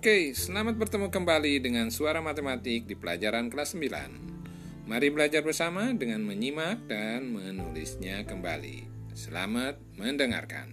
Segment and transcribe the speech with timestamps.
[0.00, 4.88] Oke, selamat bertemu kembali dengan suara matematik di pelajaran kelas 9.
[4.88, 8.88] Mari belajar bersama dengan menyimak dan menulisnya kembali.
[9.12, 10.72] Selamat mendengarkan.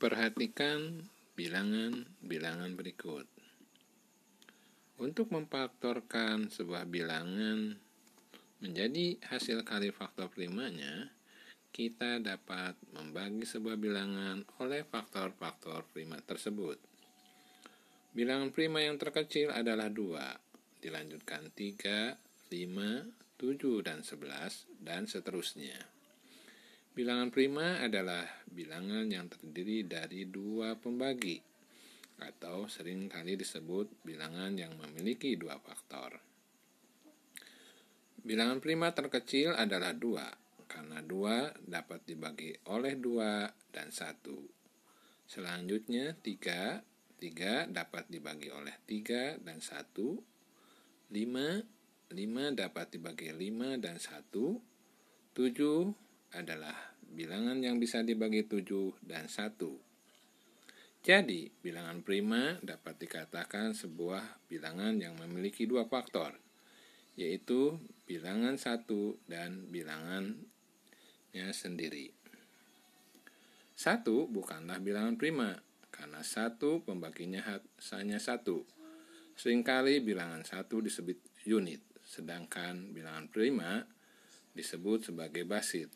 [0.00, 1.04] Perhatikan
[1.36, 3.28] bilangan-bilangan berikut.
[4.96, 7.76] Untuk memfaktorkan sebuah bilangan
[8.64, 11.12] menjadi hasil kali faktor primanya,
[11.70, 16.76] kita dapat membagi sebuah bilangan oleh faktor-faktor prima tersebut.
[18.10, 22.18] Bilangan prima yang terkecil adalah 2, dilanjutkan 3,
[22.50, 25.78] 5, 7, dan 11, dan seterusnya.
[26.90, 31.38] Bilangan prima adalah bilangan yang terdiri dari dua pembagi,
[32.18, 36.18] atau sering kali disebut bilangan yang memiliki dua faktor.
[38.20, 44.22] Bilangan prima terkecil adalah 2, karena 2 dapat dibagi oleh 2 dan 1.
[45.26, 46.86] Selanjutnya 3,
[47.18, 50.22] 3 dapat dibagi oleh 3 dan 1.
[51.10, 54.62] 5, 5 dapat dibagi 5 dan 1.
[55.34, 59.90] 7 adalah bilangan yang bisa dibagi 7 dan 1.
[61.00, 66.36] Jadi, bilangan prima dapat dikatakan sebuah bilangan yang memiliki dua faktor,
[67.16, 70.36] yaitu bilangan satu dan bilangan
[71.34, 72.10] nya sendiri.
[73.76, 75.56] Satu bukanlah bilangan prima,
[75.88, 77.40] karena satu pembaginya
[77.96, 78.66] hanya satu.
[79.36, 81.16] Seringkali bilangan satu disebut
[81.48, 83.80] unit, sedangkan bilangan prima
[84.52, 85.88] disebut sebagai basit.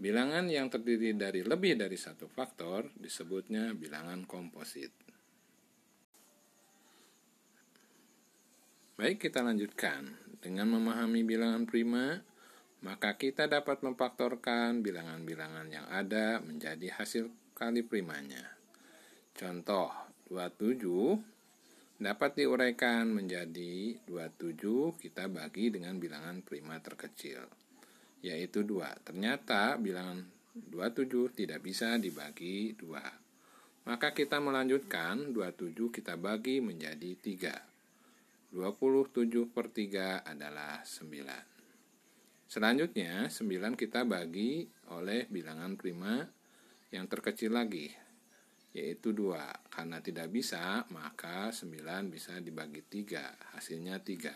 [0.00, 4.92] Bilangan yang terdiri dari lebih dari satu faktor disebutnya bilangan komposit.
[9.00, 10.12] Baik, kita lanjutkan.
[10.40, 12.20] Dengan memahami bilangan prima,
[12.80, 18.56] maka kita dapat memfaktorkan bilangan-bilangan yang ada menjadi hasil kali primanya.
[19.36, 19.92] Contoh,
[20.32, 27.44] 27 dapat diuraikan menjadi 27 kita bagi dengan bilangan prima terkecil,
[28.24, 29.04] yaitu 2.
[29.04, 30.24] Ternyata bilangan
[30.56, 33.84] 27 tidak bisa dibagi 2.
[33.84, 38.56] Maka kita melanjutkan 27 kita bagi menjadi 3.
[38.56, 41.49] 27 per 3 adalah 9.
[42.50, 46.18] Selanjutnya, 9 kita bagi oleh bilangan prima
[46.90, 47.86] yang terkecil lagi,
[48.74, 49.70] yaitu 2.
[49.70, 54.34] Karena tidak bisa, maka 9 bisa dibagi 3, hasilnya 3.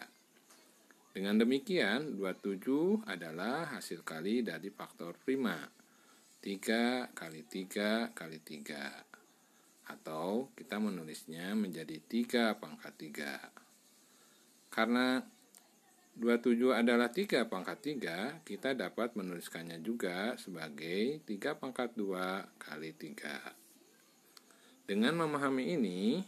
[1.10, 5.58] Dengan demikian, 27 adalah hasil kali dari faktor prima.
[6.38, 9.90] 3 kali 3 kali 3.
[9.90, 13.50] Atau kita menulisnya menjadi 3 pangkat 3.
[14.70, 15.18] Karena
[16.14, 24.86] 27 adalah 3 pangkat 3, kita dapat menuliskannya juga sebagai 3 pangkat 2 kali 3.
[24.86, 26.22] Dengan memahami ini,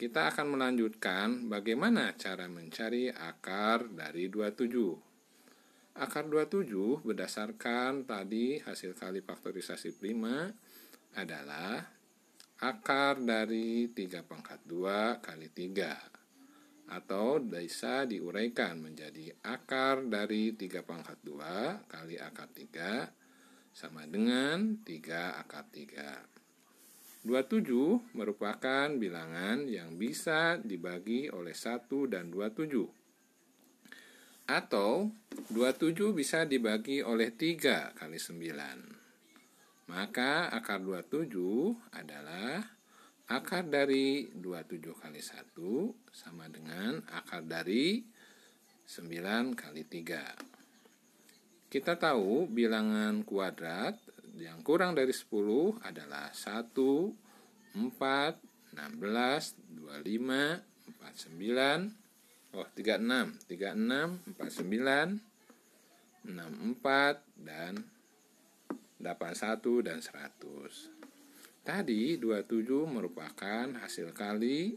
[0.00, 6.00] kita akan melanjutkan bagaimana cara mencari akar dari 27.
[6.00, 10.48] Akar 27 berdasarkan tadi hasil kali faktorisasi prima
[11.12, 11.76] adalah
[12.64, 16.21] akar dari 3 pangkat 2 kali 3
[16.92, 25.40] atau bisa diuraikan menjadi akar dari 3 pangkat 2 kali akar 3 sama dengan 3
[25.40, 27.24] akar 3.
[27.24, 32.84] 27 merupakan bilangan yang bisa dibagi oleh 1 dan 27.
[34.50, 35.14] Atau
[35.48, 39.88] 27 bisa dibagi oleh 3 kali 9.
[39.88, 42.81] Maka akar 27 adalah
[43.32, 45.56] akar dari 27 kali 1
[46.12, 48.04] sama dengan akar dari
[48.84, 51.72] 9 kali 3.
[51.72, 53.96] Kita tahu bilangan kuadrat
[54.36, 57.80] yang kurang dari 10 adalah 1, 4, 16,
[58.76, 60.60] 25,
[61.00, 65.24] 49, oh 36, 36, 49,
[66.28, 67.80] 64, dan
[69.00, 71.01] 81 dan 100.
[71.62, 74.74] Tadi 27 merupakan hasil kali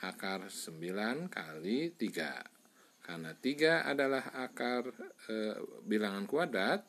[0.00, 3.04] akar 9 kali 3.
[3.04, 4.88] Karena 3 adalah akar
[5.28, 5.52] e,
[5.84, 6.80] bilangan kuadrat,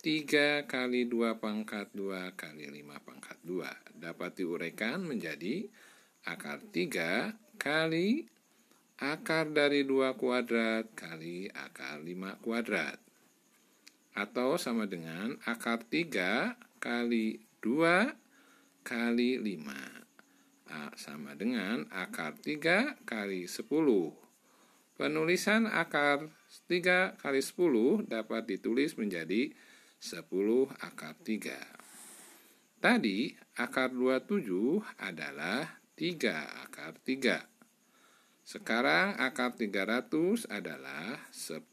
[0.00, 5.68] 3 kali 2 pangkat 2 kali 5 pangkat 2 dapat diuraikan menjadi
[6.24, 8.24] akar 3 kali
[9.00, 13.00] akar dari 2 kuadrat kali akar 5 kuadrat
[14.12, 18.12] atau sama dengan akar 3 kali 2
[18.84, 20.00] kali 5
[21.00, 23.64] sama dengan akar 3 kali 10.
[25.00, 26.28] Penulisan akar
[26.68, 29.48] 3 kali 10 dapat ditulis menjadi
[29.96, 30.28] 10
[30.76, 31.56] akar 3.
[32.84, 37.59] Tadi akar 27 adalah 3 akar 3.
[38.50, 40.10] Sekarang akar 300
[40.50, 41.70] adalah 10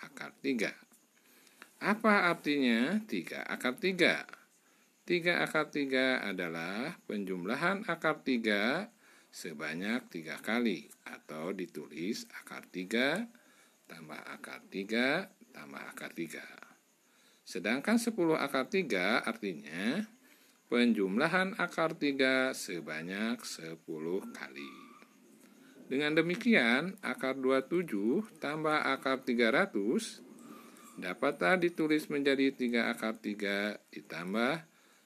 [0.00, 0.72] akar 3.
[1.84, 4.24] Apa artinya 3 akar 3?
[5.04, 8.88] 3 akar 3 adalah penjumlahan akar 3
[9.28, 13.28] sebanyak 3 kali atau ditulis akar 3
[13.84, 16.40] tambah akar 3 tambah akar 3.
[17.44, 20.08] Sedangkan 10 akar 3 artinya
[20.72, 23.76] penjumlahan akar 3 sebanyak 10
[24.32, 24.83] kali.
[25.84, 29.68] Dengan demikian, akar 27 tambah akar 300
[30.96, 34.64] dapatlah ditulis menjadi 3 akar 3 ditambah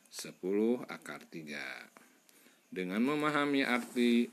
[0.08, 0.38] 10
[0.86, 2.70] akar 3.
[2.70, 4.30] Dengan memahami arti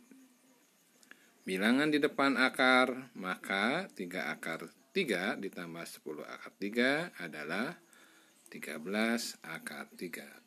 [1.49, 7.73] bilangan di depan akar, maka 3 akar 3 ditambah 10 akar 3 adalah
[8.53, 8.85] 13
[9.41, 10.44] akar 3.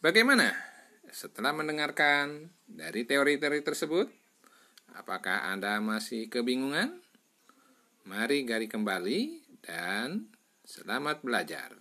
[0.00, 0.48] Bagaimana?
[1.12, 4.08] Setelah mendengarkan dari teori-teori tersebut,
[4.96, 7.04] apakah Anda masih kebingungan?
[8.08, 10.32] Mari gali kembali dan
[10.64, 11.79] selamat belajar.